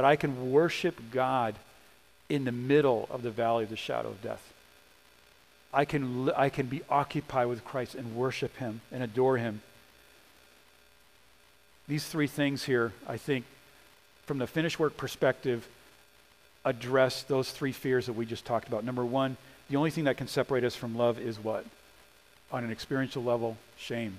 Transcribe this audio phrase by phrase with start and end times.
[0.00, 1.56] that I can worship God
[2.30, 4.42] in the middle of the valley of the shadow of death.
[5.74, 9.60] I can, I can be occupied with Christ and worship Him and adore Him.
[11.86, 13.44] These three things here, I think,
[14.24, 15.68] from the finished work perspective,
[16.64, 18.84] address those three fears that we just talked about.
[18.84, 19.36] Number one,
[19.68, 21.66] the only thing that can separate us from love is what?
[22.50, 24.16] On an experiential level, shame.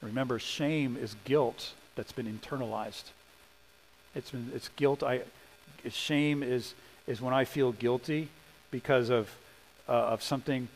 [0.00, 3.04] Remember, shame is guilt that's been internalized.
[4.14, 5.02] It's it's guilt.
[5.02, 5.22] I
[5.90, 6.74] shame is
[7.06, 8.28] is when I feel guilty
[8.70, 9.30] because of
[9.88, 10.68] uh, of something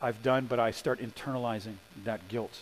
[0.00, 2.58] I've done, but I start internalizing that guilt.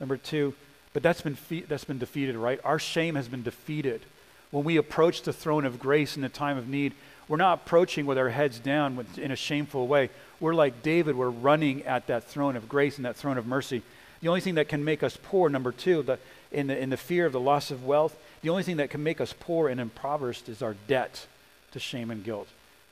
[0.00, 0.54] Number two,
[0.92, 2.60] but that's been fe- that's been defeated, right?
[2.64, 4.02] Our shame has been defeated
[4.50, 6.94] when we approach the throne of grace in the time of need.
[7.28, 10.08] We're not approaching with our heads down in a shameful way.
[10.40, 11.14] We're like David.
[11.14, 13.82] We're running at that throne of grace and that throne of mercy.
[14.20, 16.18] The only thing that can make us poor, number two, the,
[16.50, 19.02] in, the, in the fear of the loss of wealth, the only thing that can
[19.02, 21.26] make us poor and impoverished is our debt
[21.72, 22.48] to shame and guilt.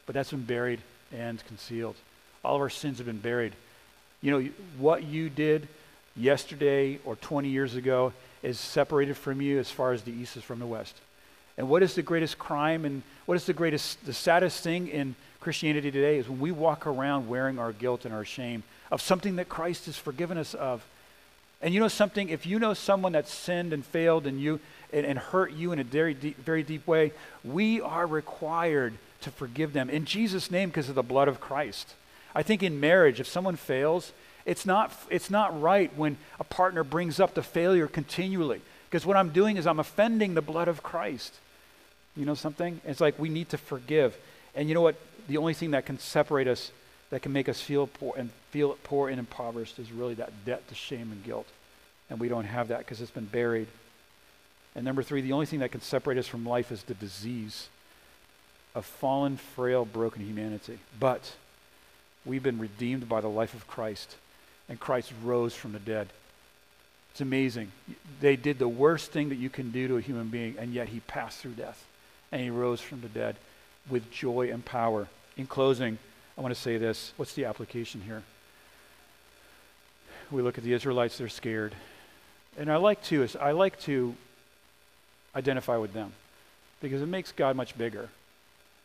[0.07, 0.81] But that's been buried
[1.13, 1.97] and concealed.
[2.45, 3.55] All of our sins have been buried.
[4.23, 5.69] You know, what you did
[6.17, 10.45] yesterday or 20 years ago is separated from you as far as the east is
[10.45, 10.95] from the west.
[11.59, 15.15] And what is the greatest crime and what is the greatest, the saddest thing in
[15.41, 19.37] Christianity today is when we walk around wearing our guilt and our shame of something
[19.37, 20.85] that Christ has forgiven us of.
[21.63, 22.29] And you know something?
[22.29, 24.61] If you know someone that sinned and failed and you
[24.93, 27.13] and, and hurt you in a very deep, very deep way,
[27.45, 31.95] we are required to forgive them in Jesus' name because of the blood of Christ.
[32.35, 34.13] I think in marriage, if someone fails,
[34.45, 38.61] it's not, it's not right when a partner brings up the failure continually.
[38.89, 41.35] Because what I'm doing is I'm offending the blood of Christ.
[42.17, 42.81] You know something?
[42.85, 44.17] It's like we need to forgive.
[44.55, 44.97] And you know what?
[45.29, 46.71] The only thing that can separate us,
[47.11, 50.67] that can make us feel poor and feel poor and impoverished, is really that debt
[50.69, 51.47] to shame and guilt.
[52.11, 53.69] And we don't have that because it's been buried.
[54.75, 57.69] And number three, the only thing that can separate us from life is the disease
[58.75, 60.79] of fallen, frail, broken humanity.
[61.01, 61.33] But
[62.25, 64.17] we've been redeemed by the life of Christ,
[64.69, 66.09] and Christ rose from the dead.
[67.13, 67.73] It's amazing.
[68.21, 70.89] They did the worst thing that you can do to a human being, and yet
[70.89, 71.87] he passed through death
[72.33, 73.37] and he rose from the dead
[73.89, 75.09] with joy and power.
[75.37, 75.99] In closing,
[76.37, 77.13] I want to say this.
[77.17, 78.23] What's the application here?
[80.31, 81.75] We look at the Israelites, they're scared.
[82.59, 84.15] And I like to I like to
[85.35, 86.13] identify with them
[86.81, 88.09] because it makes God much bigger.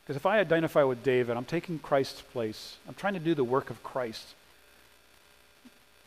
[0.03, 2.78] Because if I identify with David, I'm taking Christ's place.
[2.88, 4.34] I'm trying to do the work of Christ.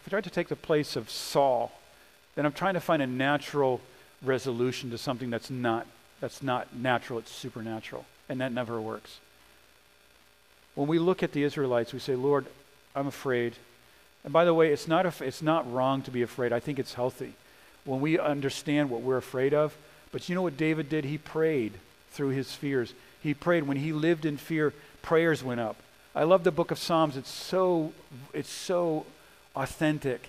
[0.00, 1.72] If I try to take the place of Saul,
[2.34, 3.81] then I'm trying to find a natural
[4.22, 5.87] resolution to something that's not
[6.21, 8.06] that's not natural, it's supernatural.
[8.28, 9.19] And that never works.
[10.74, 12.46] When we look at the Israelites, we say, Lord,
[12.94, 13.54] I'm afraid.
[14.24, 16.52] And by the way, it's not, a, it's not wrong to be afraid.
[16.52, 17.34] I think it's healthy.
[17.84, 19.76] When we understand what we're afraid of,
[20.10, 21.04] but you know what David did?
[21.04, 21.74] He prayed
[22.10, 22.94] through his fears.
[23.22, 23.64] He prayed.
[23.64, 25.76] When he lived in fear, prayers went up.
[26.14, 27.16] I love the book of Psalms.
[27.16, 27.92] It's so,
[28.32, 29.04] it's so
[29.56, 30.28] authentic.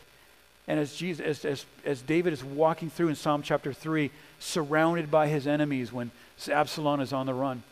[0.67, 5.11] And as, Jesus, as, as, as David is walking through in Psalm chapter 3, surrounded
[5.11, 6.11] by his enemies when
[6.51, 7.63] Absalom is on the run,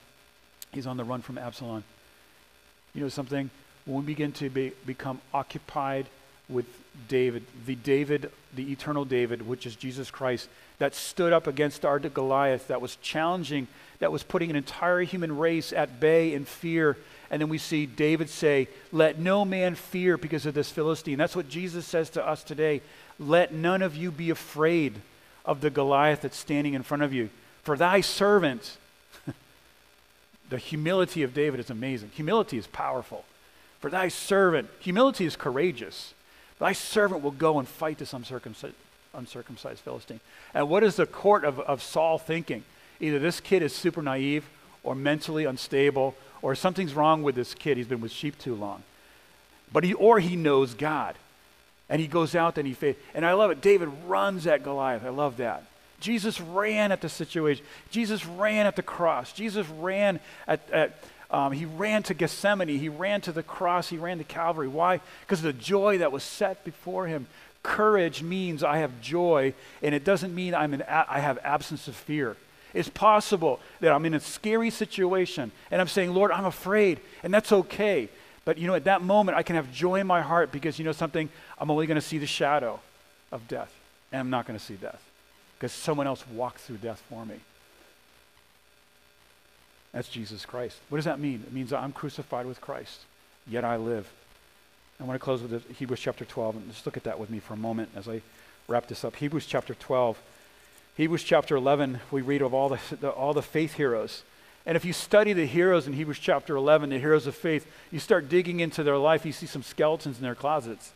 [0.72, 1.84] he's on the run from Absalom.
[2.94, 3.50] You know something?
[3.86, 6.06] When we begin to be, become occupied
[6.48, 6.66] with
[7.08, 12.00] David, the David, the eternal David, which is Jesus Christ, that stood up against our
[12.00, 13.68] Goliath, that was challenging,
[14.00, 16.98] that was putting an entire human race at bay in fear
[17.34, 21.18] and then we see David say, Let no man fear because of this Philistine.
[21.18, 22.84] That's what Jesus says to us today.
[23.18, 25.02] Let none of you be afraid
[25.44, 27.32] of the Goliath that's standing in front of you.
[27.64, 28.78] For thy servant,
[30.54, 32.12] the humility of David is amazing.
[32.14, 33.26] Humility is powerful.
[33.80, 36.14] For thy servant, humility is courageous.
[36.60, 38.76] Thy servant will go and fight this uncircumcised,
[39.16, 40.20] uncircumcised Philistine.
[40.54, 42.64] And what is the court of, of Saul thinking?
[43.00, 44.46] Either this kid is super naive
[44.84, 47.78] or mentally unstable or something's wrong with this kid.
[47.78, 48.84] He's been with sheep too long.
[49.72, 51.16] But he, or he knows God.
[51.90, 53.02] And he goes out and he faith.
[53.16, 53.60] And I love it.
[53.60, 55.04] David runs at Goliath.
[55.04, 55.64] I love that.
[56.04, 57.66] Jesus ran at the situation.
[57.90, 59.32] Jesus ran at the cross.
[59.32, 61.02] Jesus ran at, at
[61.32, 62.68] um, he ran to Gethsemane.
[62.68, 63.88] He ran to the cross.
[63.88, 64.68] He ran to Calvary.
[64.68, 65.00] Why?
[65.22, 67.26] Because of the joy that was set before him.
[67.64, 71.96] Courage means I have joy, and it doesn't mean I'm an I have absence of
[71.96, 72.36] fear.
[72.74, 77.34] It's possible that I'm in a scary situation and I'm saying, Lord, I'm afraid, and
[77.34, 78.10] that's okay.
[78.44, 80.84] But you know, at that moment, I can have joy in my heart because you
[80.84, 81.30] know something?
[81.58, 82.82] I'm only going to see the shadow
[83.32, 83.74] of death,
[84.12, 85.02] and I'm not going to see death
[85.64, 87.36] because someone else walked through death for me.
[89.94, 90.78] That's Jesus Christ.
[90.90, 91.42] What does that mean?
[91.48, 93.00] It means I'm crucified with Christ,
[93.48, 94.12] yet I live.
[95.00, 97.40] I want to close with Hebrews chapter 12, and just look at that with me
[97.40, 98.22] for a moment as I
[98.68, 99.16] wrap this up.
[99.16, 100.22] Hebrews chapter 12.
[100.98, 104.24] Hebrews chapter 11, we read of all the, the, all the faith heroes.
[104.66, 108.00] And if you study the heroes in Hebrews chapter 11, the heroes of faith, you
[108.00, 110.92] start digging into their life, you see some skeletons in their closets.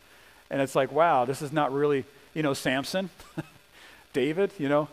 [0.50, 2.04] And it's like, wow, this is not really,
[2.34, 3.08] you know, Samson,
[4.12, 4.88] David, you know,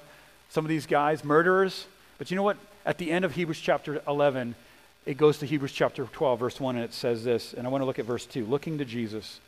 [0.49, 1.85] some of these guys, murderers.
[2.17, 2.57] But you know what?
[2.85, 4.55] At the end of Hebrews chapter 11,
[5.05, 7.53] it goes to Hebrews chapter 12, verse 1, and it says this.
[7.53, 9.39] And I want to look at verse 2 looking to Jesus,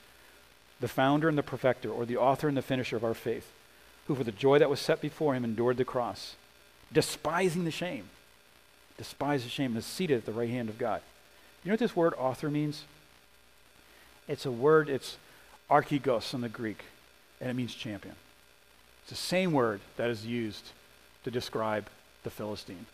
[0.79, 3.51] the founder and the perfecter, or the author and the finisher of our faith,
[4.07, 6.35] who for the joy that was set before him endured the cross,
[6.91, 8.05] despising the shame,
[8.97, 11.01] despised the shame, and is seated at the right hand of God.
[11.63, 12.83] You know what this word author means?
[14.27, 15.17] It's a word, it's
[15.69, 16.83] archegos in the Greek,
[17.41, 18.15] and it means champion.
[19.07, 20.71] It's the same word that is used
[21.23, 21.87] to describe
[22.23, 22.87] the Philistine.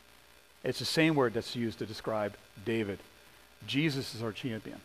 [0.63, 2.99] It's the same word that's used to describe David.
[3.65, 4.79] Jesus is our champion.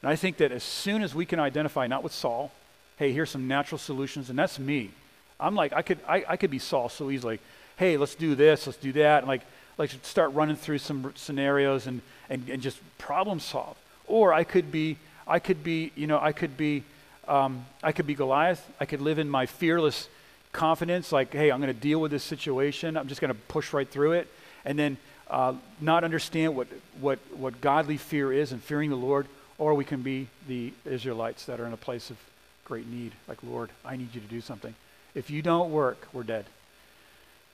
[0.00, 2.52] And I think that as soon as we can identify, not with Saul,
[2.96, 4.92] hey, here's some natural solutions, and that's me.
[5.38, 7.38] I'm like, I could, I, I could be Saul so easily.
[7.76, 9.42] Hey, let's do this, let's do that, and like,
[9.76, 12.00] like start running through some scenarios and,
[12.30, 13.76] and, and just problem solve.
[14.06, 14.96] Or I could be,
[15.28, 16.82] I could be, you know, I could be,
[17.28, 18.66] um, I could be Goliath.
[18.80, 20.08] I could live in my fearless
[20.52, 22.96] confidence, like, hey, I'm going to deal with this situation.
[22.96, 24.28] I'm just going to push right through it
[24.64, 24.96] and then
[25.28, 26.68] uh, not understand what,
[27.00, 29.26] what, what godly fear is and fearing the Lord,
[29.58, 32.16] or we can be the Israelites that are in a place of
[32.64, 34.74] great need, like, Lord, I need you to do something.
[35.14, 36.46] If you don't work, we're dead.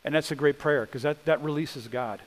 [0.04, 2.20] And that's a great prayer because that, that releases God.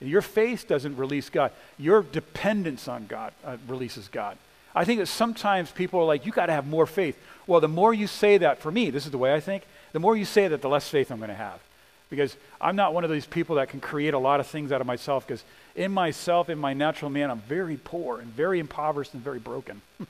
[0.00, 4.36] Your faith doesn't release God, your dependence on God uh, releases God.
[4.74, 7.18] I think that sometimes people are like, you got to have more faith.
[7.46, 10.00] Well, the more you say that, for me, this is the way I think, the
[10.00, 11.60] more you say that, the less faith I'm going to have
[12.12, 14.82] because I'm not one of these people that can create a lot of things out
[14.82, 15.42] of myself because
[15.74, 19.80] in myself, in my natural man, I'm very poor and very impoverished and very broken.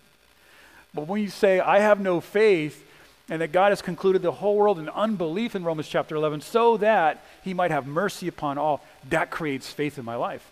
[0.94, 2.84] but when you say, I have no faith,
[3.28, 6.76] and that God has concluded the whole world in unbelief in Romans chapter 11 so
[6.78, 10.50] that he might have mercy upon all, that creates faith in my life.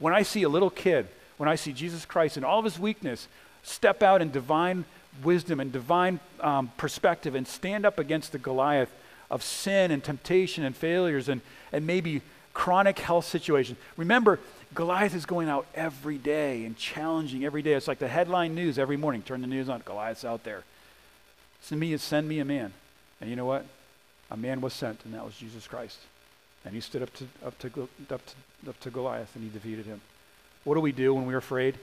[0.00, 1.06] When I see a little kid,
[1.40, 3.26] when I see Jesus Christ in all of his weakness
[3.62, 4.84] step out in divine
[5.24, 8.90] wisdom and divine um, perspective and stand up against the Goliath
[9.30, 11.40] of sin and temptation and failures and,
[11.72, 12.20] and maybe
[12.52, 13.78] chronic health situations.
[13.96, 14.38] Remember,
[14.74, 17.72] Goliath is going out every day and challenging every day.
[17.72, 19.22] It's like the headline news every morning.
[19.22, 20.64] Turn the news on, Goliath's out there.
[21.62, 22.74] Send me, send me a man.
[23.18, 23.64] And you know what?
[24.30, 26.00] A man was sent, and that was Jesus Christ.
[26.66, 29.86] And he stood up to, up to, up to, up to Goliath, and he defeated
[29.86, 30.02] him.
[30.64, 31.76] What do we do when we're afraid?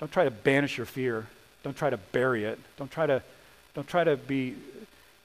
[0.00, 1.26] Don't try to banish your fear.
[1.62, 2.58] Don't try to bury it.
[2.76, 3.22] Don't try to,
[3.74, 4.56] don't try to be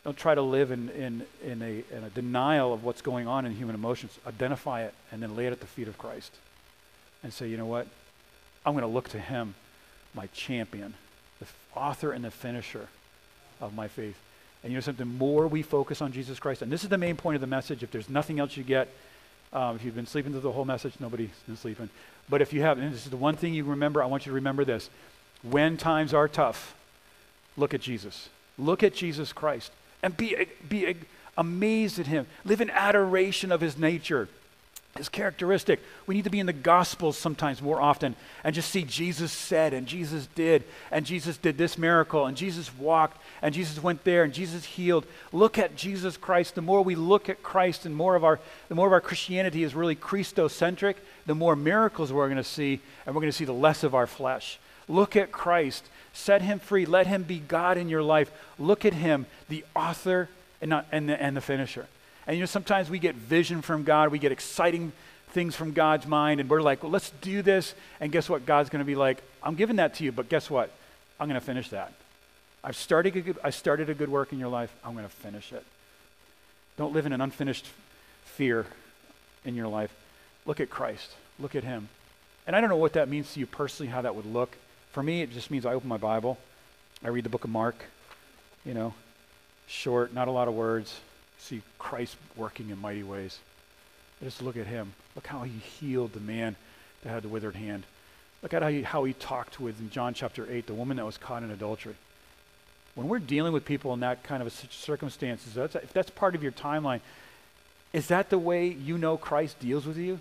[0.07, 3.45] don't try to live in, in, in, a, in a denial of what's going on
[3.45, 4.17] in human emotions.
[4.25, 6.31] Identify it and then lay it at the feet of Christ
[7.23, 7.87] and say, you know what?
[8.65, 9.53] I'm going to look to him,
[10.13, 10.93] my champion,
[11.41, 12.87] the author and the finisher
[13.59, 14.17] of my faith.
[14.63, 16.97] And you know something, the more we focus on Jesus Christ, and this is the
[16.97, 18.87] main point of the message, if there's nothing else you get,
[19.53, 21.89] um, if you've been sleeping through the whole message, nobody's been sleeping.
[22.29, 24.31] But if you have, and this is the one thing you remember, I want you
[24.31, 24.89] to remember this.
[25.41, 26.75] When times are tough,
[27.55, 28.29] look at Jesus.
[28.57, 29.71] Look at Jesus Christ
[30.03, 30.95] and be, be
[31.37, 32.27] amazed at him.
[32.43, 34.27] Live in adoration of his nature,
[34.95, 35.79] his characteristic.
[36.07, 39.73] We need to be in the Gospels sometimes more often and just see Jesus said,
[39.73, 44.23] and Jesus did, and Jesus did this miracle, and Jesus walked, and Jesus went there,
[44.23, 45.05] and Jesus healed.
[45.31, 46.55] Look at Jesus Christ.
[46.55, 49.63] The more we look at Christ, and more of our, the more of our Christianity
[49.63, 50.95] is really Christocentric,
[51.25, 53.93] the more miracles we're going to see, and we're going to see the less of
[53.93, 54.59] our flesh.
[54.87, 55.83] Look at Christ
[56.17, 56.87] Set him free.
[56.87, 58.31] Let him be God in your life.
[58.57, 61.85] Look at him, the author and, not, and, the, and the finisher.
[62.27, 64.91] And you know, sometimes we get vision from God, we get exciting
[65.29, 67.73] things from God's mind, and we're like, well, let's do this.
[67.99, 68.45] And guess what?
[68.45, 70.69] God's going to be like, I'm giving that to you, but guess what?
[71.19, 71.93] I'm going to finish that.
[72.63, 74.75] I've started a good, I started a good work in your life.
[74.83, 75.63] I'm going to finish it.
[76.75, 77.65] Don't live in an unfinished
[78.25, 78.65] fear
[79.45, 79.93] in your life.
[80.45, 81.11] Look at Christ.
[81.39, 81.87] Look at him.
[82.45, 84.57] And I don't know what that means to you personally, how that would look.
[84.91, 86.37] For me, it just means I open my Bible,
[87.03, 87.75] I read the book of Mark,
[88.65, 88.93] you know,
[89.67, 90.99] short, not a lot of words,
[91.37, 93.39] see Christ working in mighty ways.
[94.23, 94.93] Just look at him.
[95.15, 96.55] Look how he healed the man
[97.03, 97.83] that had the withered hand.
[98.41, 101.05] Look at how he, how he talked with, in John chapter 8, the woman that
[101.05, 101.95] was caught in adultery.
[102.95, 106.41] When we're dealing with people in that kind of circumstances, that's, if that's part of
[106.41, 107.01] your timeline,
[107.93, 110.19] is that the way you know Christ deals with you?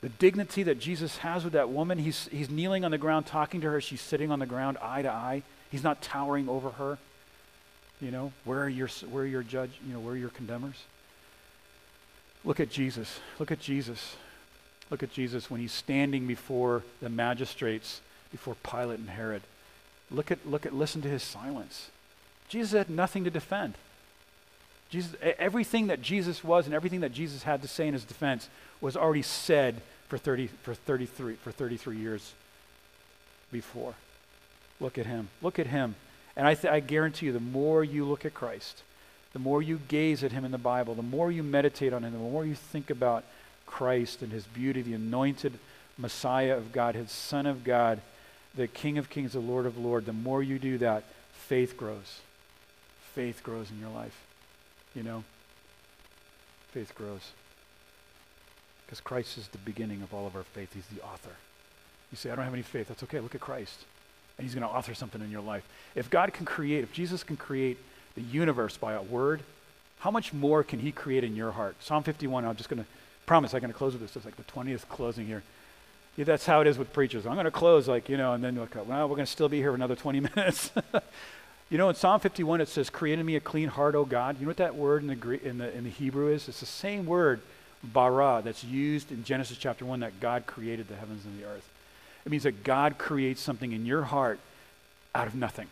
[0.00, 3.60] The dignity that Jesus has with that woman, he's, he's kneeling on the ground talking
[3.62, 3.80] to her.
[3.80, 5.42] She's sitting on the ground eye to eye.
[5.70, 6.98] He's not towering over her.
[8.00, 10.84] You know, where are your, where are your judge, you know, where are your condemners?
[12.44, 13.18] Look at Jesus.
[13.38, 14.16] Look at Jesus.
[14.90, 18.00] Look at Jesus when he's standing before the magistrates,
[18.30, 19.42] before Pilate and Herod.
[20.10, 21.90] Look at, look at, listen to his silence.
[22.48, 23.74] Jesus had nothing to defend.
[24.88, 28.48] Jesus, everything that Jesus was and everything that Jesus had to say in his defense
[28.80, 32.32] was already said for, 30, for, 33, for 33 years
[33.52, 33.94] before.
[34.80, 35.28] Look at him.
[35.42, 35.96] Look at him.
[36.38, 38.82] And I, th- I guarantee you, the more you look at Christ,
[39.32, 42.12] the more you gaze at him in the Bible, the more you meditate on him,
[42.12, 43.24] the more you think about
[43.66, 45.58] Christ and his beauty, the anointed
[45.98, 48.00] Messiah of God, his Son of God,
[48.54, 51.02] the King of Kings, the Lord of Lords, the more you do that,
[51.32, 52.20] faith grows.
[53.14, 54.24] Faith grows in your life.
[54.94, 55.24] You know?
[56.70, 57.32] Faith grows.
[58.86, 60.72] Because Christ is the beginning of all of our faith.
[60.72, 61.34] He's the author.
[62.12, 62.88] You say, I don't have any faith.
[62.88, 63.18] That's okay.
[63.18, 63.84] Look at Christ.
[64.38, 65.68] And he's going to author something in your life.
[65.94, 67.76] If God can create, if Jesus can create
[68.14, 69.42] the universe by a word,
[70.00, 71.76] how much more can he create in your heart?
[71.80, 72.88] Psalm 51, I'm just going to
[73.26, 74.14] promise I'm going to close with this.
[74.16, 75.42] It's like the 20th closing here.
[76.16, 77.26] Yeah, that's how it is with preachers.
[77.26, 79.48] I'm going to close like, you know, and then look, well, we're going to still
[79.48, 80.70] be here for another 20 minutes.
[81.70, 84.36] you know, in Psalm 51, it says, create in me a clean heart, O God.
[84.38, 86.48] You know what that word in the, Greek, in the, in the Hebrew is?
[86.48, 87.40] It's the same word,
[87.82, 91.68] bara, that's used in Genesis chapter 1 that God created the heavens and the earth.
[92.28, 94.38] It means that God creates something in your heart
[95.14, 95.66] out of nothing.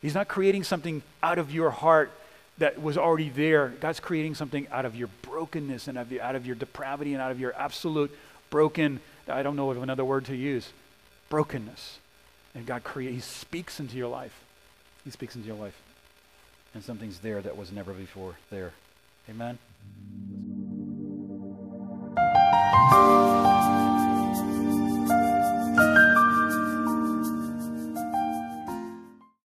[0.00, 2.12] He's not creating something out of your heart
[2.58, 3.70] that was already there.
[3.80, 7.40] God's creating something out of your brokenness and out of your depravity and out of
[7.40, 8.16] your absolute
[8.50, 10.72] broken I don't know of another word to use.
[11.30, 11.98] Brokenness.
[12.54, 14.44] And God creates, He speaks into your life.
[15.02, 15.82] He speaks into your life.
[16.74, 18.70] And something's there that was never before there.
[19.28, 19.58] Amen?